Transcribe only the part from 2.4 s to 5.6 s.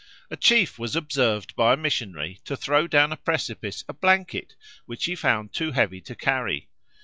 to throw down a precipice a blanket which he found